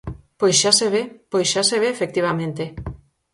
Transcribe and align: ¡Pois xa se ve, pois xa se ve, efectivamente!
¡Pois 0.39 0.55
xa 0.61 0.71
se 0.79 0.87
ve, 0.95 1.03
pois 1.31 1.47
xa 1.53 1.61
se 1.69 1.77
ve, 1.83 1.89
efectivamente! 1.91 2.63